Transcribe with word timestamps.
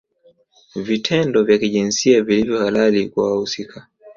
Vitendo 0.75 1.43
vya 1.43 1.57
kijinsia 1.57 2.23
vilivyo 2.23 2.59
halali 2.59 3.09
kwa 3.09 3.29
wahusika 3.31 3.87